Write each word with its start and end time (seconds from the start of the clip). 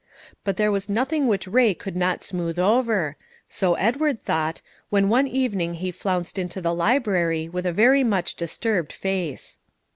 But 0.43 0.57
there 0.57 0.71
was 0.71 0.89
nothing 0.89 1.27
which 1.27 1.45
Ray 1.47 1.75
could 1.75 1.95
not 1.95 2.23
smooth 2.23 2.57
over, 2.57 3.17
so 3.47 3.75
Edward 3.75 4.19
thought, 4.19 4.63
when 4.89 5.09
one 5.09 5.27
evening 5.27 5.75
he 5.75 5.91
flounced 5.91 6.39
into 6.39 6.59
the 6.59 6.73
library 6.73 7.47
with 7.47 7.67
a 7.67 7.71
very 7.71 8.03
much 8.03 8.33
disturbed 8.33 8.91
face. 8.93 9.59